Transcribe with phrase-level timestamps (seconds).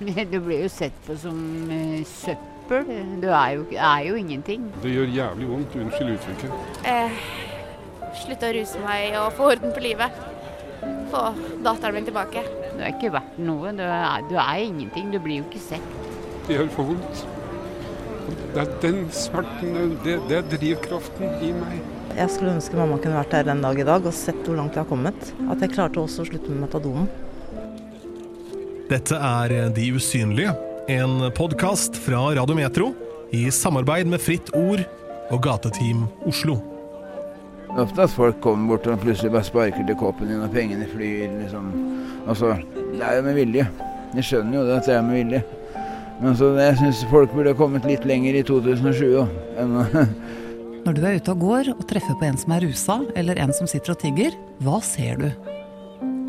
[0.32, 1.36] Du blir jo sett på som
[1.70, 2.86] eh, søppel.
[3.20, 4.68] Du er jo, er jo ingenting.
[4.82, 6.84] Det gjør jævlig vondt, unnskyld uttrykket.
[6.88, 7.18] Eh,
[8.22, 10.22] slutte å ruse meg og få orden på livet.
[11.12, 11.26] Få
[11.66, 12.44] datteren min tilbake.
[12.72, 13.74] Du er ikke verdt noe.
[13.76, 15.12] Du er, du er ingenting.
[15.12, 15.94] Du blir jo ikke sett.
[16.48, 17.24] Det gjør for vondt.
[18.50, 21.80] Det er den smerten, det, det er drivkraften i meg.
[22.16, 24.74] Jeg skulle ønske mamma kunne vært her den dag i dag og sett hvor langt
[24.74, 25.34] jeg har kommet.
[25.50, 27.10] At jeg klarte også å slutte med metadonen.
[28.90, 30.50] Dette er De usynlige,
[30.90, 32.88] en podkast fra Radio Metro
[33.30, 34.82] i samarbeid med Fritt Ord
[35.30, 36.56] og Gateteam Oslo.
[37.78, 41.30] Ofte at folk kommer bort og plutselig bare sparker til koppen din og pengene flyr.
[41.38, 41.70] liksom.
[42.26, 43.68] Altså, Det er jo med vilje.
[44.16, 45.44] De skjønner jo det at det er med vilje.
[46.20, 49.26] Men så jeg syns folk burde ha kommet litt lenger i 2007 da,
[49.62, 49.78] enn
[50.84, 53.54] Når du er ute og går og treffer på en som er rusa, eller en
[53.54, 55.28] som sitter og tigger, hva ser du?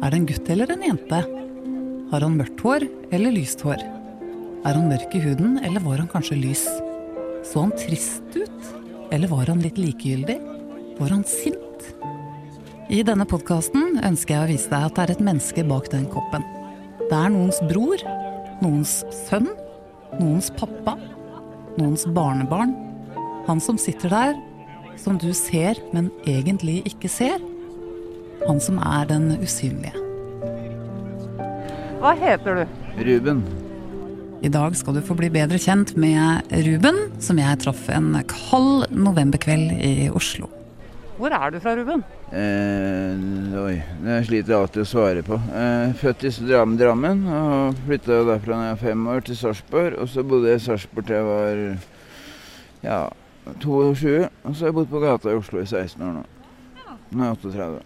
[0.03, 1.40] Er det en gutt eller en jente?
[2.11, 2.83] Har han mørkt hår
[3.15, 3.79] eller lyst hår?
[4.67, 6.65] Er han mørk i huden, eller var han kanskje lys?
[7.47, 8.65] Så han trist ut?
[9.15, 10.35] Eller var han litt likegyldig?
[10.97, 11.85] Var han sint?
[12.91, 16.03] I denne podkasten ønsker jeg å vise deg at det er et menneske bak den
[16.11, 16.43] koppen.
[17.05, 18.03] Det er noens bror,
[18.59, 19.47] noens sønn,
[20.19, 20.97] noens pappa,
[21.79, 22.75] noens barnebarn.
[23.47, 24.37] Han som sitter der,
[24.99, 27.39] som du ser, men egentlig ikke ser.
[28.43, 30.10] Han som er den usynlige.
[32.01, 32.77] Hva heter du?
[33.05, 33.43] Ruben.
[34.41, 38.87] I dag skal du få bli bedre kjent med Ruben, som jeg traff en kald
[38.89, 40.49] novemberkveld i Oslo.
[41.21, 42.01] Hvor er du fra, Ruben?
[42.33, 45.37] Eh, oi, det sliter jeg alltid å svare på.
[45.53, 49.99] Eh, født i Dram- Drammen og flytta derfra da jeg var fem år, til Sarpsborg.
[50.01, 51.61] Og så bodde jeg i Sarpsborg til jeg var
[52.81, 52.99] ja,
[53.61, 54.17] 22.
[54.41, 56.25] Og så har jeg bodd på gata i Oslo i 16 år nå.
[57.11, 57.81] Nå er jeg 38.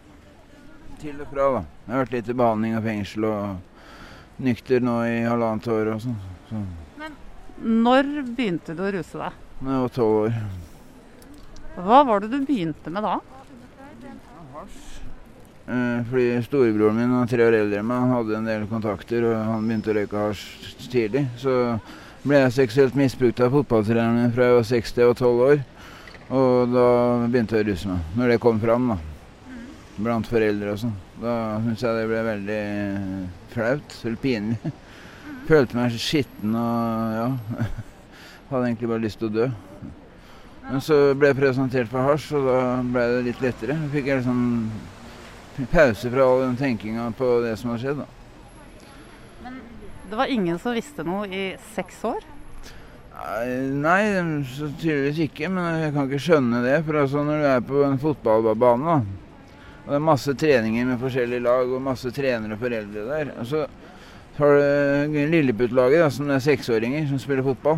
[1.04, 1.66] Til og fra, da.
[1.84, 3.75] Jeg har vært litt i behandling og fengsel og
[4.42, 6.18] nykter nå i halvannet år og sånn.
[6.50, 6.62] Så,
[7.64, 9.42] Når begynte du å ruse deg?
[9.62, 10.40] Da jeg var tolv år.
[11.76, 13.20] Hva var det du begynte med da?
[15.66, 19.26] Eh, fordi storebroren min, er tre år eldre enn meg, han hadde en del kontakter,
[19.26, 21.26] og han begynte å røyke hasj tidlig.
[21.42, 21.56] Så
[22.26, 25.44] ble jeg seksuelt misbrukt av fotballtreneren min fra jeg var seks til jeg var 12
[25.48, 25.66] år.
[26.36, 26.88] Og da
[27.26, 28.14] begynte jeg å ruse meg.
[28.20, 29.15] Når det kom fram, da.
[29.96, 30.96] Blant foreldre og sånn.
[31.22, 32.64] Da syntes jeg det ble veldig
[33.54, 33.96] flaut.
[34.04, 34.74] Eller pinlig.
[35.46, 37.30] Følte meg skitten og ja.
[38.50, 39.48] Hadde egentlig bare lyst til å dø.
[40.66, 43.78] Men så ble jeg presentert for hasj, og da ble det litt lettere.
[43.78, 48.04] Da fikk jeg liksom pause fra all den tenkinga på det som har skjedd.
[48.04, 49.52] da.
[50.10, 52.26] Det var ingen som visste noe i seks år?
[53.16, 54.02] Nei,
[54.52, 56.76] så tydeligvis ikke, men jeg kan ikke skjønne det.
[56.86, 59.25] For altså når du er på en fotballbane, da,
[59.86, 63.46] og det er masse treninger med forskjellige lag og masse trenere og foreldre der, og
[63.50, 63.66] så
[64.36, 64.58] har
[65.08, 67.78] du Lilleputt-laget, som er seksåringer som spiller fotball.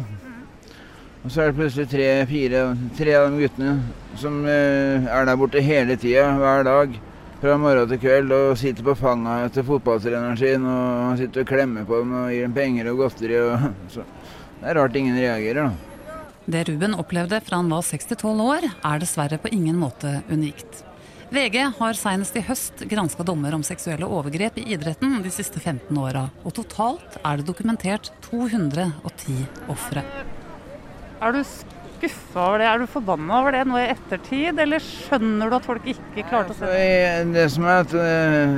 [1.25, 2.61] Og så er det plutselig tre-fire
[2.97, 3.73] tre av de guttene
[4.17, 6.95] som eh, er der borte hele tida, hver dag.
[7.37, 11.85] Fra morgen til kveld og sitter på fanget til fotballtreneren sin og sitter og klemmer
[11.85, 13.37] på dem og gir dem penger og godteri.
[13.43, 14.07] Og, så
[14.57, 16.15] det er rart ingen reagerer, da.
[16.47, 20.85] Det Ruben opplevde fra han var 6-12 år, er dessverre på ingen måte unikt.
[21.27, 25.97] VG har senest i høst granska dommer om seksuelle overgrep i idretten de siste 15
[25.99, 30.05] åra, og totalt er det dokumentert 210 ofre.
[31.19, 32.69] Er du skuffa over det?
[32.69, 36.55] Er du forbanna over det nå i ettertid, eller skjønner du at folk ikke klarte
[36.55, 37.27] å se det?
[37.35, 38.55] Det som er at eh,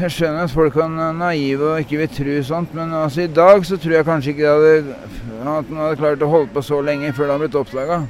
[0.00, 3.62] Jeg skjønner at folk er naive og ikke vil tro sånt, men altså i dag
[3.70, 4.98] så tror jeg kanskje ikke det hadde,
[5.38, 8.02] at man hadde klart å holde på så lenge før det hadde blitt oppdaga.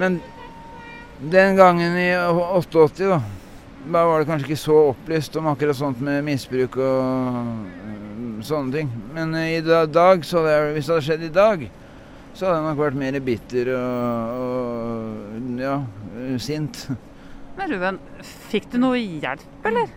[0.00, 0.20] Men
[1.20, 3.18] den gangen i 88, da,
[3.88, 8.74] da var det kanskje ikke så opplyst om akkurat sånt med misbruk og eh, sånne
[8.74, 8.92] ting.
[9.16, 11.68] Men eh, i dag, så jeg, hvis det hadde skjedd i dag,
[12.38, 15.76] så hadde jeg nok vært mer bitter og, og ja,
[16.38, 16.84] sint.
[17.58, 17.98] Men Ruben,
[18.52, 19.90] fikk du noe hjelp, eller?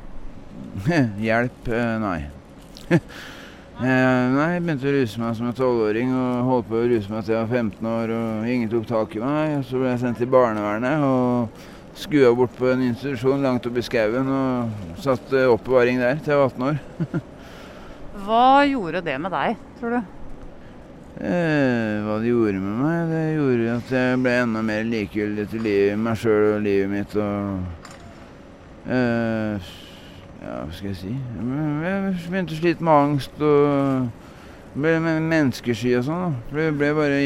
[1.27, 1.67] Hjelp?
[1.69, 2.19] eh, Nei.
[3.81, 7.09] Eh, nei, jeg begynte å ruse meg som en tolvåring og holdt på å ruse
[7.09, 8.11] meg til jeg var 15 år.
[8.13, 9.55] og Ingen tok tak i meg.
[9.57, 11.63] og Så ble jeg sendt til barnevernet og
[11.97, 16.35] skua bort på en institusjon langt oppe i skauen og satt eh, oppbevaring der til
[16.35, 16.79] jeg var 18 år.
[18.27, 20.15] Hva gjorde det med deg, tror du?
[21.21, 23.09] Eh, hva det gjorde med meg?
[23.09, 27.17] Det gjorde at jeg ble enda mer likegyldig til livet, meg sjøl og livet mitt.
[27.17, 29.71] og eh,
[30.41, 31.11] Ja, hva skal jeg si?
[31.13, 34.07] Jeg begynte å slite med angst og
[34.73, 36.23] ble med menneskesky og sånn.
[36.49, 36.71] da.
[36.73, 37.19] Ble, bare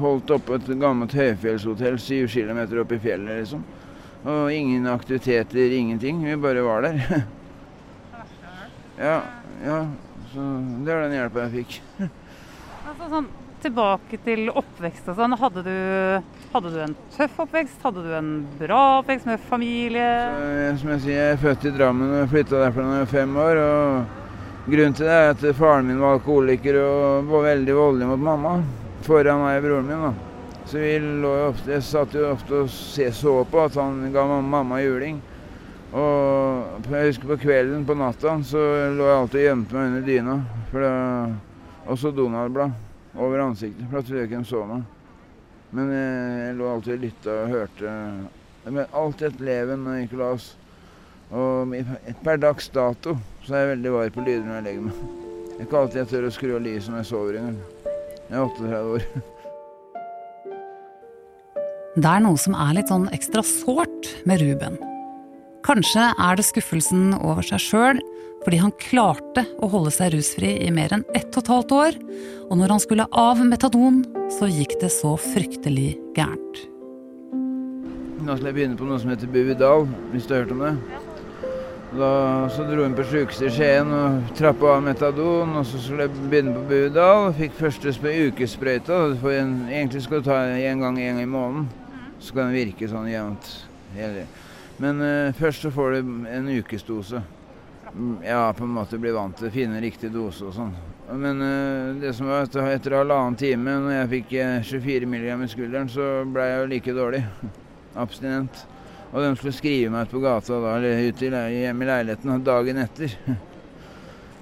[0.00, 3.64] holdt oppe på et gammelt høyfjellshotell syv kilometer opp i fjellet, liksom.
[4.24, 6.22] Og ingen aktiviteter, ingenting.
[6.24, 7.00] Vi bare var der.
[9.08, 9.18] ja,
[9.66, 9.78] ja.
[10.32, 10.44] Så
[10.84, 11.80] det var den hjelpa jeg fikk.
[12.84, 13.28] Altså, sånn,
[13.64, 15.34] tilbake til oppvekst og sånn.
[15.40, 15.76] Hadde du,
[16.54, 17.80] hadde du en tøff oppvekst?
[17.82, 18.28] Hadde du en
[18.60, 20.06] bra oppvekst med familie?
[20.78, 23.34] Som jeg sier, jeg er født i Drammen og flytta derfra da jeg var fem
[23.42, 23.62] år.
[23.64, 28.22] og Grunnen til det er at faren min var alkoholiker og var veldig voldelig mot
[28.30, 28.54] mamma.
[29.04, 30.06] Foran meg og broren min.
[30.06, 30.14] da.
[30.64, 34.24] Så vi lå jo ofte, Jeg satt jo ofte og så på at han ga
[34.40, 35.20] mamma juling.
[35.94, 38.62] Og jeg husker på kvelden på natta så
[38.94, 40.40] lå jeg alltid og gjemte meg under dyna.
[40.70, 40.94] For det,
[41.84, 42.72] og så Donald-blad
[43.18, 44.93] over ansiktet, for da trodde jeg ikke de så meg.
[45.74, 47.94] Men eh, jeg lå alltid og lytta og hørte.
[48.64, 50.30] Men alltid et leven og la.
[51.34, 51.74] Og
[52.22, 55.04] per dags dato så er jeg veldig var på lyder når jeg legger meg.
[55.54, 57.58] Det er ikke alltid jeg tør å skru av lyset når jeg sover engang.
[58.24, 59.06] Jeg er 38 år.
[61.94, 64.78] Det er noe som er litt sånn ekstra sårt med Ruben.
[65.64, 68.00] Kanskje er det skuffelsen over seg sjøl,
[68.44, 71.98] fordi han klarte å holde seg rusfri i mer enn ett og et halvt år,
[72.50, 74.02] og når han skulle av metadon,
[74.36, 76.62] så gikk det så fryktelig gærent.
[78.24, 80.76] Nå skal jeg begynne på noe som heter Buvidal, hvis du har hørt om det.
[81.94, 82.08] Da,
[82.50, 86.24] så dro hun på sykehuset i Skien og trappa av metadon, og så skulle jeg
[86.32, 87.28] begynne på Buvidal.
[87.36, 88.96] Fikk første sp- ukesprøyta.
[89.28, 91.68] Egentlig skal du ta en gang én gang i måneden.
[92.18, 93.52] Så kan det virke sånn jevnt.
[94.82, 97.20] Men uh, først så får du en ukesdose.
[97.94, 100.74] Mm, Ja, på en måte bli vant til å finne riktig dose og sånn.
[101.14, 105.26] Men uh, det som var etter, etter halvannen time, når jeg fikk eh, 24 mg
[105.44, 107.24] i skulderen, så ble jeg jo like dårlig.
[108.04, 108.64] Abstinent.
[109.12, 112.46] Og de skulle skrive meg ut på gata da, eller ut i hjemme i leiligheten
[112.46, 113.18] dagen etter.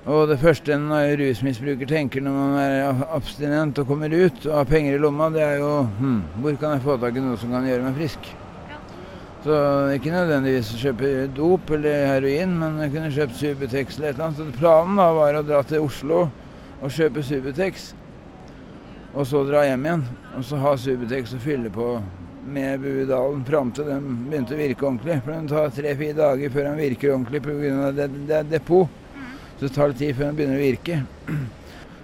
[0.02, 0.88] Og det første en
[1.20, 5.44] rusmisbruker tenker når man er abstinent og kommer ut og har penger i lomma, det
[5.46, 5.69] er jo
[6.00, 8.32] hm, hvor kan jeg få tak i noe som kan gjøre meg frisk?
[9.42, 9.54] Så
[9.96, 14.26] ikke nødvendigvis å kjøpe dop eller heroin, men jeg kunne kjøpt Subutex eller et eller
[14.28, 14.38] annet.
[14.38, 16.18] Så planen da var å dra til Oslo
[16.82, 17.88] og kjøpe Subutex,
[19.12, 20.04] og så dra hjem igjen.
[20.38, 21.88] Og så ha Subutex og fylle på
[22.52, 25.18] med Buvidalen fram til den begynte å virke ordentlig.
[25.24, 27.90] For den tar tre-fire dager før den virker ordentlig pga.
[27.98, 29.00] Det, det er depot.
[29.56, 31.02] Så det tar litt tid før den begynner å virke.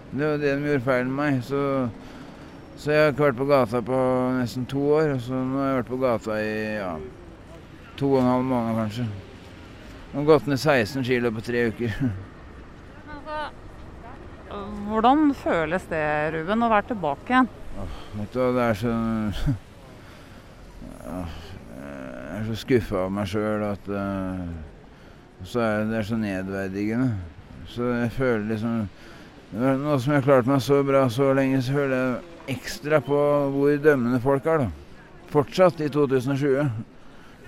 [0.08, 1.40] Det var det de gjorde feil med meg.
[1.44, 1.62] Så,
[2.80, 3.98] så jeg har ikke vært på gata på
[4.38, 5.10] nesten to år.
[5.18, 6.94] Og så nå har jeg vært på gata i ja,
[7.98, 9.06] to og en halv måned kanskje.
[10.14, 11.96] Og gått ned 16 kilo på tre uker.
[14.88, 17.48] Hvordan føles det, Ruben, å være tilbake igjen?
[18.18, 18.92] Vet du det er så
[21.78, 24.40] Jeg er så skuffa av meg sjøl at eh,
[25.46, 27.08] så er det, det er så nedverdigende.
[27.68, 28.88] Så jeg føler liksom
[29.48, 33.20] Nå som jeg har klart meg så bra så lenge, så føler jeg ekstra på
[33.54, 34.66] hvor dømmende folk er.
[34.66, 34.68] da.
[35.32, 36.68] Fortsatt i 2020.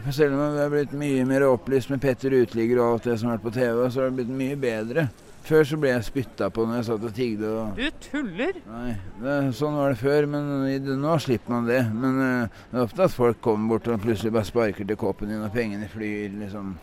[0.05, 3.19] For selv om det har blitt mye mer opplyst med Petter Uteligger og alt det
[3.21, 5.09] som har vært på TV, så har det blitt mye bedre.
[5.45, 7.51] Før så ble jeg spytta på når jeg satt og tigde.
[7.51, 7.79] og...
[7.79, 8.61] Du tuller!
[8.69, 8.93] Nei,
[9.23, 11.81] det, sånn var det før, men i nå slipper man det.
[11.91, 15.33] Men uh, det er ofte at folk kommer bort og plutselig bare sparker til koppen
[15.33, 16.77] din, og pengene flyr, liksom.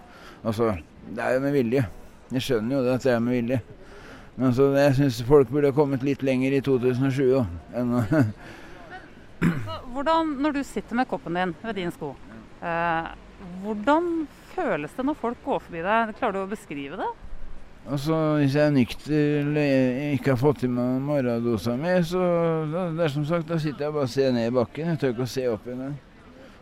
[0.44, 0.74] Altså,
[1.08, 1.88] det er jo med vilje.
[2.34, 3.60] Jeg skjønner jo det at det er med vilje.
[4.38, 7.46] Men altså, jeg syns folk burde ha kommet litt lenger i 2007 da,
[7.80, 8.06] enn å
[9.38, 12.12] Så Hvordan, når du sitter med koppen din ved din sko,
[13.62, 16.14] hvordan føles det når folk går forbi deg?
[16.18, 17.10] Klarer du å beskrive det?
[17.88, 22.20] Altså, Hvis jeg er nykter eller ikke har fått i meg morgendosa mi, så
[22.74, 24.92] da, det er som sagt, da sitter jeg bare og ser ned i bakken.
[24.92, 25.96] Jeg tør ikke å se opp engang.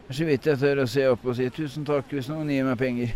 [0.06, 2.52] Det er så vidt jeg tør å se opp og si 'tusen takk hvis noen
[2.54, 3.16] gir meg penger'.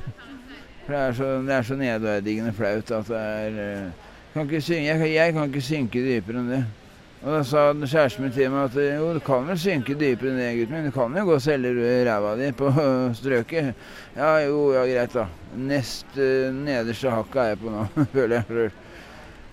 [0.85, 4.85] For det er så, det er så nedverdigende flaut at det er eh, kan synke,
[4.87, 6.63] jeg, jeg kan ikke synke dypere enn det.
[7.19, 10.53] Og da sa kjæresten min til meg at jo, du kan vel synke dypere ned,
[10.61, 10.85] gutten min.
[10.87, 11.73] Du kan jo gå og selge
[12.07, 12.69] ræva di på
[13.19, 13.73] strøket.
[14.15, 15.25] Ja, jo, ja, greit, da.
[15.57, 17.83] Nest uh, nederste hakket er jeg på nå,
[18.13, 18.77] føler jeg sjøl.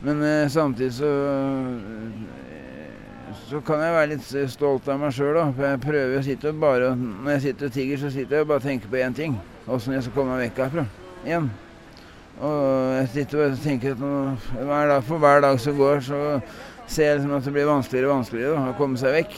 [0.06, 2.44] Men uh, samtidig så eh,
[3.48, 5.48] så kan jeg være litt stolt av meg sjøl, da.
[5.56, 8.46] For jeg prøver å sitte og bare Når jeg sitter og tigger, så sitter jeg
[8.46, 9.34] og bare tenker på én ting.
[9.66, 10.86] Åssen jeg skal komme meg vekk herfra.
[11.26, 11.50] Igjen.
[12.46, 12.62] Og
[13.00, 14.14] jeg sitter og tenker at nå,
[14.54, 16.22] hver dag, for hver dag som går, så
[16.86, 19.36] ser jeg liksom at det blir vanskeligere og vanskeligere da, å komme seg vekk.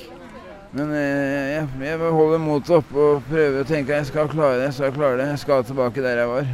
[0.77, 4.59] Men eh, jeg, jeg holder motet oppe og prøver å tenke at jeg skal klare
[4.59, 4.69] det.
[4.69, 5.31] Jeg skal klare det.
[5.33, 6.53] Jeg skal tilbake der jeg var.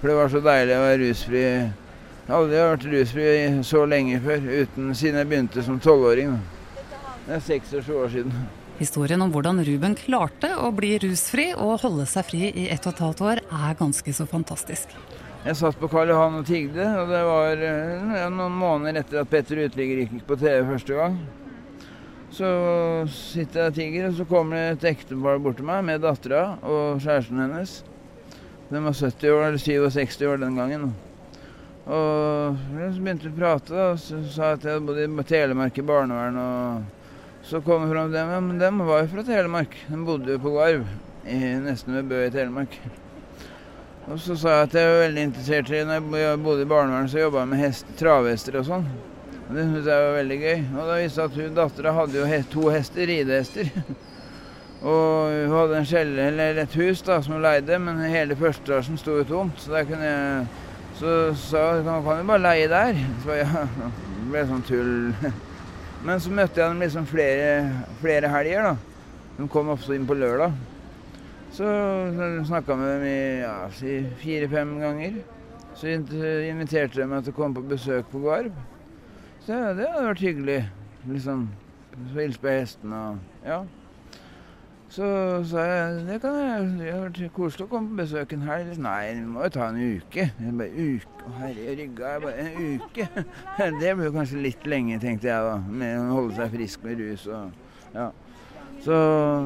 [0.00, 1.44] For det var så deilig å være rusfri.
[2.22, 3.28] Jeg har aldri vært rusfri
[3.66, 6.36] så lenge før, uten, siden jeg begynte som tolvåring.
[7.26, 8.42] Det er 26 år siden.
[8.80, 12.96] Historien om hvordan Ruben klarte å bli rusfri og holde seg fri i ett og
[12.96, 14.96] et halvt år, er ganske så fantastisk.
[15.42, 19.24] Jeg satt på Karl Johan og tigde, og det var eh, ja, noen måneder etter
[19.24, 21.16] at Petter Uteligger gikk på TV første gang.
[22.30, 22.50] Så
[23.10, 26.44] sitter jeg og tigger, og så kommer det et ektepar bort til meg med dattera
[26.62, 27.74] og kjæresten hennes.
[28.70, 30.88] De var 70 år, eller 67 år den gangen.
[31.90, 35.82] Og så begynte vi å prate, og så sa jeg at jeg bodde i Telemark
[35.82, 36.42] i barnevern.
[36.46, 39.74] Og så kom det fram dem, ja, men dem var jo fra Telemark.
[39.90, 40.86] De bodde jo på Garv,
[41.26, 42.78] i, nesten ved Bø i Telemark.
[44.10, 47.08] Og så sa jeg at jeg var veldig interessert i Når jeg bodde i barnevern,
[47.08, 48.88] så jobba jeg med hest, travhester og sånn.
[49.44, 50.64] Og Det syntes jeg var veldig gøy.
[50.72, 53.70] Og da viste det at hun dattera hadde jo hest, to hester, ridehester.
[54.92, 58.66] og hun hadde en skjelle, eller et hus da, som hun leide, men hele første
[58.66, 59.62] etasjen sto jo tomt.
[59.62, 60.50] Så der kunne jeg
[60.98, 61.12] Så
[61.48, 62.98] sa hun kan, kan jo bare leie der.
[63.22, 64.92] Så ja, det ble sånn tull.
[66.02, 67.48] Men så møtte jeg dem liksom flere,
[68.00, 69.02] flere helger, da.
[69.36, 70.54] De kom også inn på lørdag.
[71.52, 71.64] Så
[72.46, 75.18] snakka med dem i ja, si fire-fem ganger.
[75.76, 78.56] Så inviterte de meg til å komme på besøk på Garv.
[79.44, 80.58] Så ja, det hadde vært hyggelig.
[81.10, 81.46] Liksom
[82.14, 83.60] hilse på hestene og ja.
[84.92, 85.06] Så
[85.48, 88.74] sa jeg det kan jeg, det har vært koselig å komme på besøk en helg.
[88.84, 90.26] Nei, vi må jo ta en uke.
[90.28, 91.20] Jeg bare, uke?
[91.22, 93.06] Å herre rygga, jeg bare, en uke?
[93.80, 95.56] Det blir jo kanskje litt lenge, tenkte jeg da.
[95.68, 98.10] Med å holde seg frisk med rus og ja.
[98.82, 98.94] Så,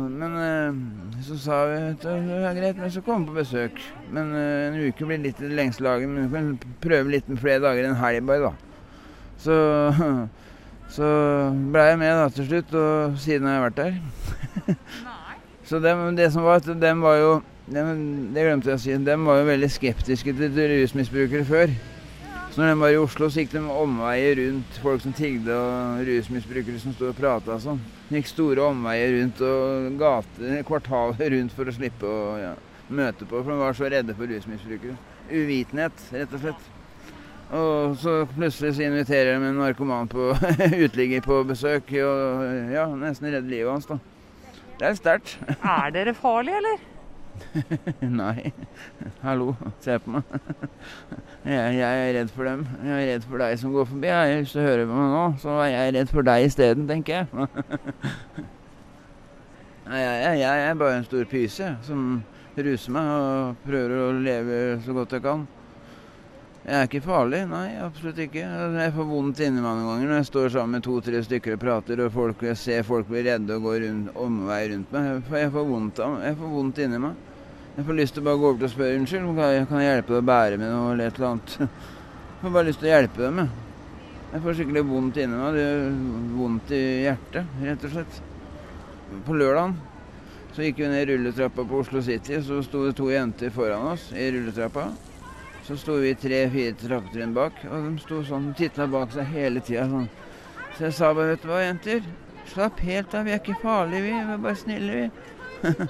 [0.08, 0.76] men eh,
[1.26, 3.80] så sa vi at det er greit, men så komme på besøk.
[4.08, 7.28] Men eh, en uke blir litt i det lengste laget, men vi kan prøve litt
[7.28, 8.94] med flere dager en helg bare, da.
[9.42, 9.56] Så,
[10.96, 11.10] så
[11.74, 14.78] ble jeg med da til slutt, og siden har jeg vært der.
[15.68, 17.92] så dem, det som var at dem var jo dem,
[18.32, 18.96] Det glemte jeg å si.
[19.04, 21.76] Dem var jo veldig skeptiske til rusmisbrukere før.
[22.54, 26.00] Så når de var i Oslo, så gikk de omveier rundt folk som tigde og
[26.08, 27.84] rusmisbrukere som sto og prata og sånn.
[28.06, 32.52] Gikk store omveier rundt og gater, kvartaler rundt for å slippe å ja,
[32.86, 34.94] møte på, for de var så redde for rusmisbrukere.
[35.26, 36.68] Uvitenhet, rett og slett.
[37.56, 40.32] Og så plutselig så inviterer de en narkoman på
[40.84, 43.98] uteligger på besøk og ja, nesten redder livet hans, da.
[44.76, 45.38] Det er sterkt.
[45.56, 46.95] Er dere farlige, eller?
[48.20, 48.52] Nei.
[49.22, 50.22] Hallo, se på meg.
[51.46, 52.64] Jeg, jeg, er redd for dem.
[52.82, 54.08] Jeg er redd for deg som går forbi.
[54.10, 57.20] Jeg, hvis du hører på meg nå, så er jeg redd for deg isteden, tenker
[57.20, 57.26] jeg.
[59.86, 62.08] Nei, jeg, jeg, er bare en stor pyse som
[62.56, 65.46] ruser meg og prøver å leve så godt jeg kan.
[66.66, 68.42] Jeg er ikke farlig, nei, absolutt ikke.
[68.42, 71.60] Jeg får vondt inni meg noen ganger når jeg står sammen med to-tre stykker og
[71.62, 75.06] prater, og folk, jeg ser folk bli redde og rundt, omvei rundt meg.
[75.30, 77.22] Jeg får, vondt jeg får vondt inni meg.
[77.76, 79.84] Jeg får lyst til å bare gå over til og spørre unnskyld, kan jeg, kan
[79.84, 81.56] jeg hjelpe deg å bære med noe eller et eller annet.
[81.62, 83.64] Jeg får bare lyst til å hjelpe dem, jeg.
[84.34, 85.54] Jeg får skikkelig vondt inni meg.
[85.54, 85.98] Det gjør
[86.42, 88.22] vondt i hjertet, rett og slett.
[89.28, 89.78] På lørdagen
[90.56, 94.10] så gikk vi ned rulletrappa på Oslo City, så sto det to jenter foran oss
[94.16, 94.90] i rulletrappa.
[95.66, 99.88] Så sto vi tre-fire trappetrinn bak, og de sto sånn, titta bak seg hele tida.
[99.90, 100.04] Sånn.
[100.76, 102.04] Så jeg sa bare, vet du hva, jenter.
[102.46, 104.12] Slapp helt av, vi er ikke farlige, vi.
[104.14, 105.86] Vi er bare snille, vi.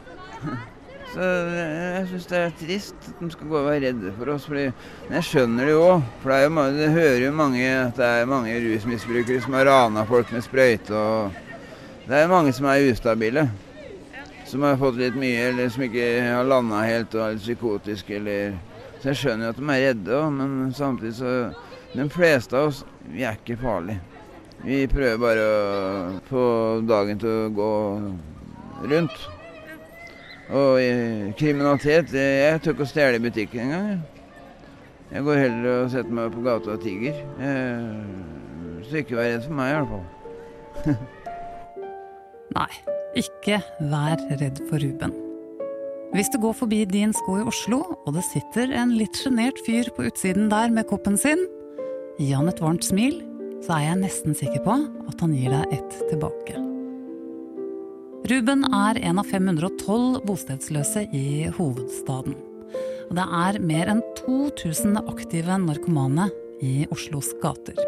[1.12, 4.48] så jeg syns det er trist at de skal gå og være redde for oss.
[4.50, 4.64] Fordi,
[5.04, 6.08] men jeg skjønner det jo òg.
[6.24, 10.02] For det, jo, det hører jo mange at det er mange rusmisbrukere som har rana
[10.08, 11.04] folk med sprøyte.
[11.04, 13.46] og Det er mange som er ustabile.
[14.50, 18.18] Som har fått litt mye, eller som ikke har landa helt og er litt psykotiske,
[18.18, 18.58] eller
[19.00, 21.34] så jeg skjønner jo at de er redde men samtidig så
[21.90, 23.98] De fleste av oss, vi er ikke farlige.
[24.62, 26.42] Vi prøver bare å få
[26.86, 27.70] dagen til å gå
[28.92, 29.16] rundt.
[30.54, 30.78] Og
[31.38, 34.04] kriminalitet Jeg tør ikke å stjele i butikken engang.
[35.10, 35.24] jeg.
[35.26, 37.18] Går heller og setter meg på gata og tigger.
[38.86, 40.94] Så ikke vær redd for meg, i hvert fall.
[42.60, 42.70] Nei,
[43.24, 43.58] ikke
[43.90, 45.29] vær redd for Ruben.
[46.10, 49.92] Hvis du går forbi din sko i Oslo, og det sitter en litt sjenert fyr
[49.94, 51.44] på utsiden der med koppen sin,
[52.18, 53.20] gi han et varmt smil,
[53.62, 54.74] så er jeg nesten sikker på
[55.06, 56.56] at han gir deg ett tilbake.
[58.30, 62.34] Ruben er en av 512 bostedsløse i hovedstaden.
[63.06, 66.26] Og det er mer enn 2000 aktive narkomane
[66.62, 67.78] i Oslos gater.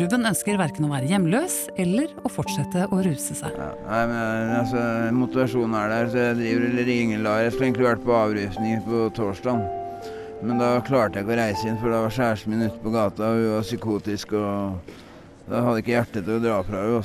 [0.00, 3.52] Ruben ønsker verken å være hjemløs eller å fortsette å ruse seg.
[3.58, 4.84] Ja, nei, men altså,
[5.16, 7.42] Motivasjonen er der, så jeg driver ringelar.
[7.44, 9.64] Jeg skulle egentlig vært på avrusning på torsdag.
[10.42, 12.92] Men da klarte jeg ikke å reise inn, for da var kjæresten min ute på
[12.94, 13.28] gata.
[13.28, 14.96] og Hun var psykotisk, og
[15.50, 17.02] da hadde jeg ikke hjerte til å dra fra henne.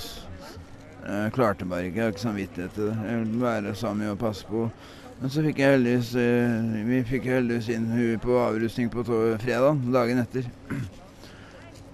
[1.07, 1.99] Jeg klarte bare ikke.
[1.99, 2.95] Jeg har ikke samvittighet til det.
[3.07, 4.65] Jeg vil være sammen og passe på.
[5.17, 9.79] Men så fikk jeg heldigvis eh, Vi fikk heldigvis inn hun på avrusning på fredag,
[9.93, 10.49] dagen etter.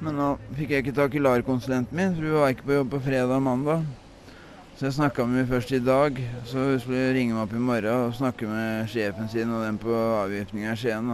[0.04, 2.90] Men nå fikk jeg ikke tak i LAR-konsulenten min, for hun var ikke på jobb
[2.92, 3.86] på fredag og mandag.
[4.76, 6.18] Så jeg snakka med henne først i dag,
[6.50, 9.78] så hun skulle ringe meg opp i morgen og snakke med sjefen sin og den
[9.80, 11.14] på avgiftninga i Skien.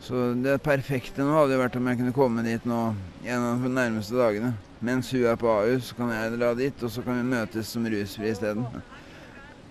[0.00, 2.80] Så det perfekte nå hadde vært om jeg kunne komme dit nå
[3.26, 4.54] en av de nærmeste dagene.
[4.80, 7.74] Mens hun er på Ahus, så kan jeg dra dit, og så kan vi møtes
[7.74, 8.64] som rusfri isteden.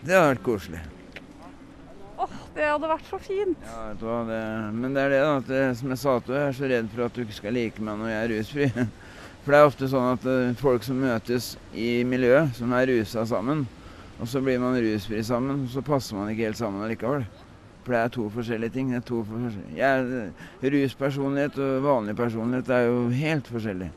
[0.03, 0.85] Det hadde vært koselig.
[2.55, 3.63] Det hadde vært så fint.
[3.67, 4.43] Ja, vet du det,
[4.79, 5.39] men det er det, da.
[5.43, 7.57] Det, som jeg sa til deg, jeg er så redd for at du ikke skal
[7.57, 8.67] like meg når jeg er rusfri.
[9.45, 13.27] For det er ofte sånn at eh, folk som møtes i miljøet, som er rusa
[13.29, 13.59] sammen,
[14.17, 17.27] og så blir man rusfri sammen, så passer man ikke helt sammen allikevel.
[17.83, 18.89] For det er to forskjellige ting.
[19.05, 19.75] To forskjellige.
[19.77, 20.31] Jeg,
[20.73, 23.91] ruspersonlighet og vanlig personlighet er jo helt forskjellig.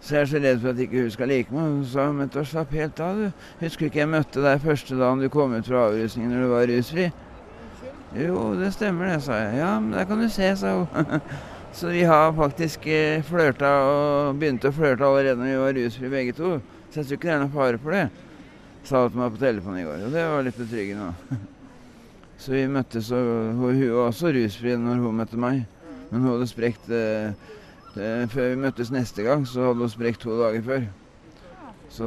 [0.00, 1.68] Så jeg er så redd for at ikke hun skal like meg.
[1.74, 3.46] Hun sa men slapp helt av, du.
[3.60, 6.52] Husker du ikke jeg møtte deg første dagen du kom ut fra avrusningen når du
[6.54, 7.10] var rusfri?
[8.14, 9.56] Jo, det stemmer det, sa jeg.
[9.58, 11.20] Ja, men der kan du se, sa hun.
[11.74, 16.10] Så vi har faktisk eh, flørta og begynte å flørte allerede når vi var rusfri
[16.12, 16.52] begge to.
[16.92, 18.04] Så jeg tror ikke det er noe fare for det.
[18.86, 21.40] Sa hun til meg på telefonen i går, og det var litt betryggende.
[22.44, 25.64] Så vi møttes, og hun var også rusfri når hun møtte meg.
[26.12, 27.32] Men hun hadde sprekt eh,
[27.98, 30.86] eh, Før vi møttes neste gang, så hadde hun sprekt to dager før.
[31.94, 32.06] Så,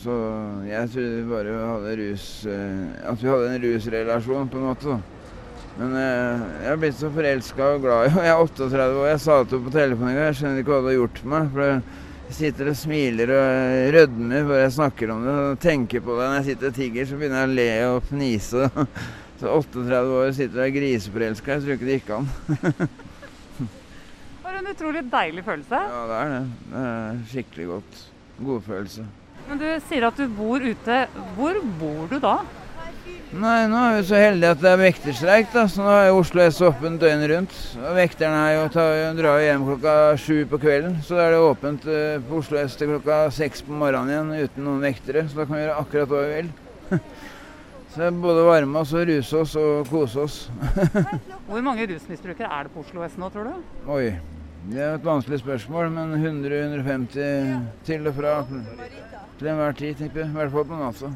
[0.00, 0.14] så
[0.64, 4.96] jeg trodde vi bare hadde rus eh, At vi hadde en rusrelasjon, på en måte.
[5.76, 8.24] Men eh, jeg har blitt så forelska og glad i henne.
[8.24, 9.10] Jeg er 38 år.
[9.10, 10.24] Jeg sa det til henne på telefonen i går.
[10.30, 11.52] Jeg skjønner ikke hva det har gjort for meg.
[11.52, 16.16] For jeg sitter og smiler og rødmer bare jeg snakker om det og tenker på
[16.16, 16.24] det.
[16.24, 18.72] Når jeg sitter og tigger, så begynner jeg å le og fnise.
[19.36, 21.58] Så 38 år sitter jeg griseforelska.
[21.58, 22.32] Jeg tror ikke det gikk an.
[23.60, 25.78] Det var en utrolig deilig følelse.
[25.92, 26.44] Ja, det er det.
[26.70, 27.98] Det er skikkelig godt.
[28.42, 29.06] Godfølelse.
[29.46, 31.02] Men du sier at du bor ute.
[31.36, 32.38] Hvor bor du da?
[33.36, 35.64] Nei, nå er vi så heldige at det er vekterstreik, da.
[35.70, 37.56] Så nå er Oslo S åpent døgnet rundt.
[37.82, 41.00] Og vekterne er jo, tar, drar jo hjem klokka sju på kvelden.
[41.04, 44.48] Så da er det åpent eh, på Oslo S til klokka seks på morgenen igjen
[44.50, 45.26] uten noen vektere.
[45.26, 46.52] Så da kan vi gjøre akkurat hva vi vil.
[47.96, 50.38] Så det er både varme oss og ruse oss og kose oss.
[51.48, 53.70] Hvor mange rusmisbrukere er det på Oslo S nå, tror du?
[53.94, 54.10] Oi.
[54.66, 58.34] Det er et vanskelig spørsmål, men 100-150 til og fra
[59.38, 60.30] til enhver tid, tenker jeg.
[60.32, 61.10] I hvert fall på natta.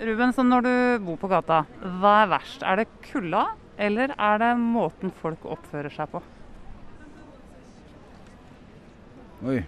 [0.00, 0.72] Ruben, så når du
[1.04, 1.62] bor på gata,
[2.00, 2.64] hva er verst?
[2.64, 6.22] Er det kulda, eller er det måten folk oppfører seg på?
[9.44, 9.60] Oi.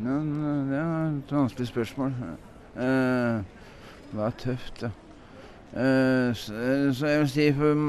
[0.00, 2.12] Det er et vanskelig spørsmål.
[2.80, 3.42] Eh,
[4.14, 4.90] hva er tøft, da?
[5.70, 6.52] Eh, så,
[6.94, 7.82] så jeg vil si For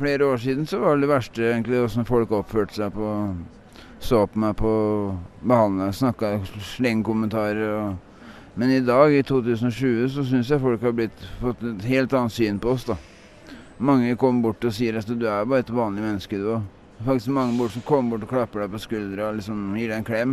[0.00, 3.10] flere år siden så var det det verste egentlig åssen folk oppførte seg på
[4.02, 4.72] Så på meg på
[5.46, 6.32] behandla, snakka
[6.74, 11.84] slengkommentarer og Men i dag, i 2020, så syns jeg folk har blitt, fått et
[11.86, 12.96] helt annet syn på oss, da.
[13.78, 16.64] Mange kommer bort og sier at du er bare et vanlig menneske, du òg.
[17.06, 20.00] Faktisk mange bort som kommer bort og klapper deg på skuldra og liksom gir deg
[20.00, 20.32] en klem.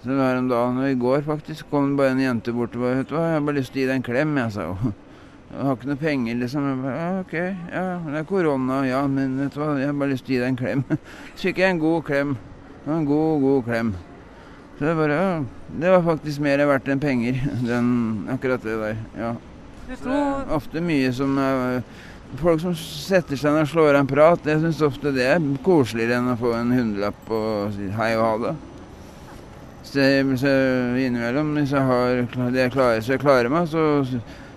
[0.00, 2.86] Så her om dagen, og i går faktisk, kom det bare en jente bort og
[2.86, 4.72] bare vet du 'Jeg har bare lyst til å gi deg en klem', jeg, sa
[4.72, 4.94] hun.
[5.48, 6.82] 'Jeg har ikke noe penger', liksom.
[6.82, 7.32] Bare, ja, 'OK,
[7.72, 10.36] ja, det er korona, ja, men vet du hva, jeg har bare lyst til å
[10.36, 10.84] gi deg en klem'.
[11.36, 12.36] Så fikk jeg en god klem.
[12.86, 13.94] En god, god klem.
[14.78, 15.44] Så det bare, ja,
[15.80, 17.88] det var faktisk mer verdt enn penger, den,
[18.30, 19.00] akkurat det der.
[19.18, 19.32] ja.
[19.88, 21.82] Så det er ofte mye som er
[22.36, 25.44] Folk som setter seg ned og slår av en prat, jeg syns ofte det er
[25.64, 28.50] koseligere enn å få en hundrelapp og si hei og ha det.
[29.88, 30.04] Så,
[30.36, 30.52] så
[31.00, 32.20] innimellom, hvis jeg har
[32.52, 33.86] det jeg klarer, så jeg klarer meg, så,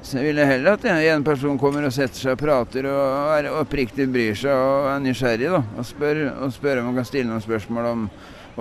[0.01, 3.49] så vil jeg heller at en, person kommer og setter seg og prater og er
[3.53, 5.61] oppriktig bryr seg og er nysgjerrig, da.
[5.77, 8.07] Og spør, og spør om man kan stille noen spørsmål om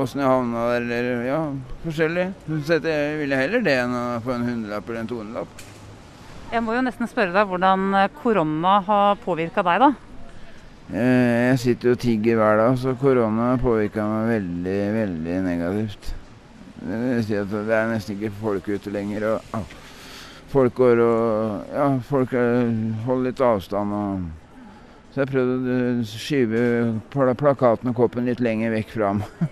[0.00, 1.40] åssen jeg havna der, eller ja,
[1.87, 2.29] forskjellig.
[2.68, 5.66] Så jeg, vil jeg heller det enn å få en hundrelapp eller en tonelapp.
[6.50, 9.90] Jeg må jo nesten spørre deg hvordan eh, korona har påvirka deg, da.
[10.90, 16.14] Eh, Jeg sitter jo og tigger hver dag, så korona påvirka meg veldig, veldig negativt.
[16.81, 19.31] Det vil si at det er nesten ikke folk ute lenger.
[19.35, 19.79] Og.
[20.50, 22.70] Folk går og Ja, folk er,
[23.06, 24.28] holder litt avstand og
[25.10, 26.64] Så jeg prøvde å eh, skyve
[27.38, 29.40] plakaten og koppen litt lenger vekk fra meg.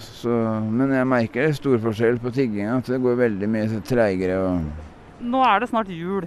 [0.00, 0.32] Så,
[0.72, 4.38] men jeg merker det er stor forskjell på tigginga, at det går veldig mye treigere.
[4.40, 6.24] og Nå er det snart jul.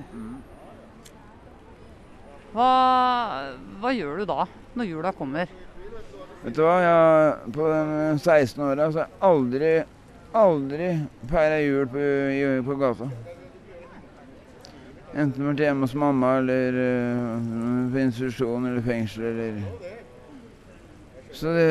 [2.54, 2.70] Hva,
[3.82, 4.46] hva gjør du da,
[4.78, 5.50] når jula kommer?
[6.44, 9.76] Vet du hva, jeg, på den 16 åra så har jeg aldri,
[10.38, 10.90] aldri
[11.34, 12.10] feira jul på,
[12.70, 13.10] på gata.
[15.14, 19.60] Enten vært hjemme hos mamma eller uh, på institusjon eller fengsel eller
[21.34, 21.68] Så det,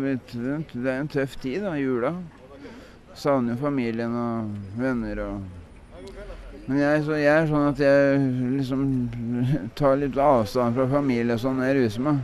[0.00, 0.34] blitt-
[0.74, 2.12] det er en tøff tid, da, jula.
[3.18, 5.40] Savner jo familien og venner og
[6.66, 8.18] Men jeg, jeg er sånn at jeg
[8.60, 8.82] liksom
[9.78, 12.20] tar litt avstand fra familie og sånn når jeg ruser meg.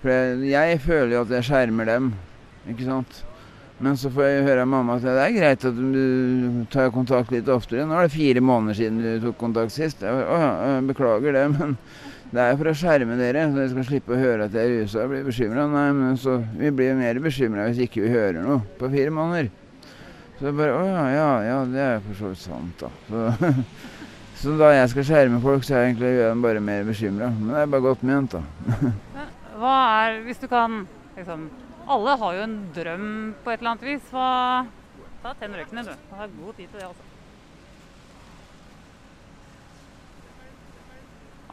[0.00, 2.06] For jeg, jeg føler jo at jeg skjermer dem,
[2.72, 3.18] ikke sant.
[3.82, 7.32] Men så får jeg høre av mamma at det er greit at du tar kontakt
[7.34, 7.86] litt oftere.
[7.88, 10.04] Nå er det fire måneder siden du tok kontakt sist.
[10.04, 11.74] Jeg, å jeg beklager det, men
[12.34, 14.80] det er for å skjerme dere, så dere skal slippe å høre at jeg er
[14.84, 15.66] rusa og blir bekymra.
[15.70, 19.50] Nei, men så Vi blir mer bekymra hvis ikke vi hører noe på fire måneder.
[20.38, 22.90] Så jeg bare Å ja, ja, ja, det er for så vidt sant, da.
[23.10, 23.52] Så,
[24.44, 27.30] Så da jeg skal skjerme folk, så er jeg egentlig gjør dem bare mer bekymra.
[27.32, 28.90] Men det er bare godt ment, da.
[29.60, 30.82] Hva er, hvis du kan
[31.16, 31.46] liksom,
[31.84, 33.10] Alle har jo en drøm
[33.44, 34.08] på et eller annet vis.
[34.12, 34.30] Hva
[35.24, 35.92] Ta tenn røykene, du.
[35.92, 37.04] Du har god tid til det altså.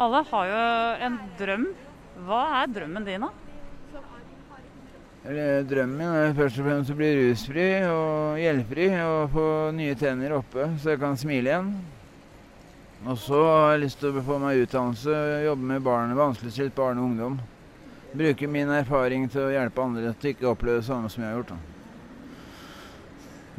[0.04, 0.64] Alle har jo
[1.08, 1.64] en drøm.
[2.28, 3.32] Hva er drømmen din, da?
[5.70, 10.36] Drømmen min er først og fremst å bli rusfri og gjeldfri og få nye tenner
[10.36, 11.72] oppe, så jeg kan smile igjen.
[13.06, 15.16] Og så har jeg lyst til å få meg utdannelse,
[15.46, 17.40] jobbe med barn, vanskeligstilt barn og ungdom.
[18.14, 21.32] Bruke min erfaring til å hjelpe andre til å ikke oppleve det samme som jeg
[21.32, 21.54] har gjort.
[21.54, 21.72] Da.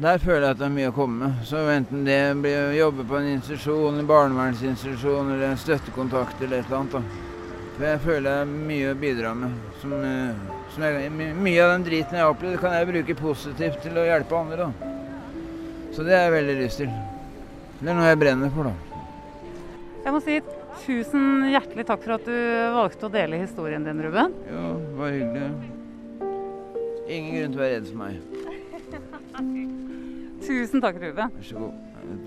[0.03, 1.43] Der føler jeg at det er mye å komme med.
[1.47, 6.61] Så enten det blir å jobbe på en institusjon, en barnevernsinstitusjon eller en støttekontakt eller
[6.61, 6.97] et eller annet.
[6.97, 7.29] Da.
[7.73, 9.53] For jeg føler det er mye å bidra med.
[9.81, 13.81] Som, eh, som jeg, mye av den driten jeg har opplevd, kan jeg bruke positivt
[13.85, 14.67] til å hjelpe andre.
[14.67, 14.91] Da.
[15.93, 16.93] Så det har jeg veldig lyst til.
[17.79, 19.01] Det er noe jeg brenner for, da.
[20.03, 20.41] Jeg må si
[20.85, 22.35] tusen hjertelig takk for at du
[22.75, 24.29] valgte å dele historien din, Ruben.
[24.49, 25.49] Jo, det var hyggelig.
[27.03, 28.13] Ingen grunn til å være redd for meg.
[30.43, 31.27] Tusen takk, Ruben.
[31.37, 31.73] Vær så god.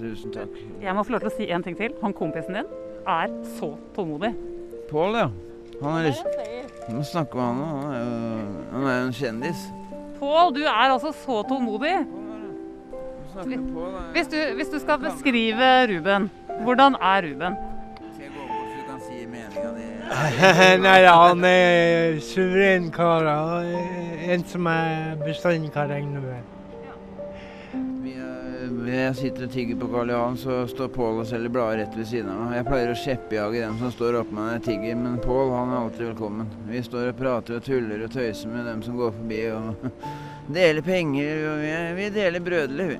[0.01, 0.53] Tusen takk.
[0.81, 1.91] Jeg må få lov til å si en ting til.
[2.03, 2.69] Han kompisen din
[3.07, 4.33] er så tålmodig.
[4.91, 5.29] Pål, ja.
[5.83, 6.05] Han er.
[6.87, 7.69] Du må snakke med han nå.
[8.73, 9.61] Han er jo, en kjendis.
[10.17, 11.97] Pål, du er altså så tålmodig.
[14.15, 16.23] Hvis du, hvis du skal beskrive Ruben,
[16.65, 17.53] hvordan er Ruben?
[20.87, 23.27] Nei, han er suveren kar.
[24.27, 26.37] En som jeg bestandig kan regne med.
[26.37, 26.53] Er-
[28.87, 32.07] Jeg sitter og tigger på Karl Johan, så står Pål og selger blader rett ved
[32.07, 32.55] siden av meg.
[32.57, 35.73] Jeg pleier å skjeppjage dem som står oppe med når jeg tigger, men Pål han
[35.75, 36.49] er alltid velkommen.
[36.71, 39.91] Vi står og prater og tuller og tøyser med dem som går forbi og
[40.59, 41.45] deler penger.
[41.99, 42.99] Vi, deler brødlig, vi.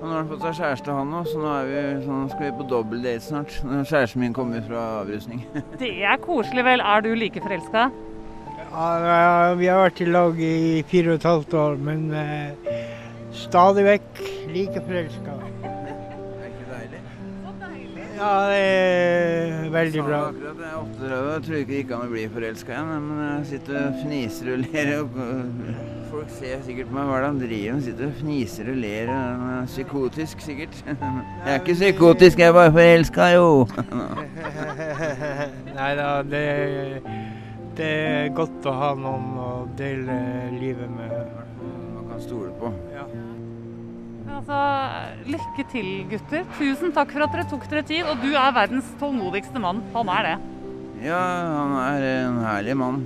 [0.00, 2.46] Og nå har han fått seg kjæreste, han òg, så nå er vi, sånn, skal
[2.46, 3.56] vi på dobbeldate snart.
[3.68, 5.42] Når kjæresten min kommer fra avrusning.
[5.82, 6.80] Det er koselig, vel?
[6.80, 7.90] Er du like forelska?
[8.70, 10.54] Ja, vi har vært i lag i
[10.88, 12.72] fire og et halvt år, men eh,
[13.36, 15.39] stadig vekk like forelska.
[18.20, 20.18] Ja, det er veldig bra.
[20.20, 23.06] Sa akkurat, jeg er 38 og tror ikke det gikk an å bli forelska igjen.
[23.06, 24.90] Men jeg sitter og fniser og ler.
[24.98, 25.08] Og
[26.10, 27.86] folk ser sikkert på meg hva er det han driver med.
[27.86, 29.14] Sitter og fniser og ler.
[29.14, 30.76] Er psykotisk, sikkert.
[30.90, 33.48] Jeg er ikke psykotisk, jeg er bare forelska, jo.
[35.78, 36.44] Nei da, det,
[37.80, 40.20] det er godt å ha noen å dele
[40.58, 41.16] livet med.
[41.96, 42.74] Man kan stole på.
[42.92, 43.08] Ja.
[44.28, 44.58] Altså,
[45.28, 46.44] lykke til, gutter.
[46.58, 48.04] Tusen takk for at dere tok dere tid.
[48.04, 49.82] Og du er verdens tålmodigste mann.
[49.94, 50.36] Han er det.
[51.06, 51.20] Ja,
[51.56, 53.00] han er en herlig mann.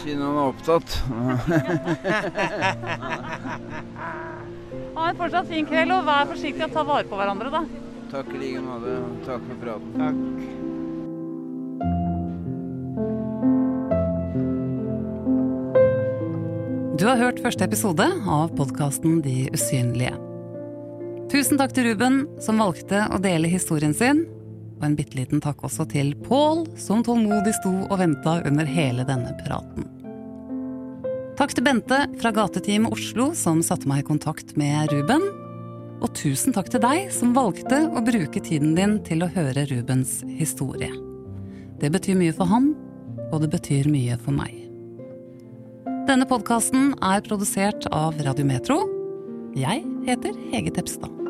[0.00, 0.90] Siden han er opptatt.
[4.92, 7.62] Ha en fortsatt fin kveld, og vær forsiktig og ta vare på hverandre, da.
[8.12, 8.98] Takk i like måte.
[9.28, 9.90] Takk for praten.
[10.00, 10.71] Takk.
[17.02, 20.12] Du har hørt første episode av podkasten De usynlige.
[21.32, 24.20] Tusen takk til Ruben, som valgte å dele historien sin.
[24.76, 29.02] Og en bitte liten takk også til Pål, som tålmodig sto og venta under hele
[29.10, 29.90] denne praten.
[31.42, 35.26] Takk til Bente fra Gateteam Oslo, som satte meg i kontakt med Ruben.
[36.06, 40.20] Og tusen takk til deg, som valgte å bruke tiden din til å høre Rubens
[40.38, 40.94] historie.
[41.82, 42.76] Det betyr mye for han,
[43.32, 44.61] og det betyr mye for meg.
[46.12, 48.82] Denne podkasten er produsert av Radiometro.
[49.56, 51.21] Jeg heter Hege Tepstad.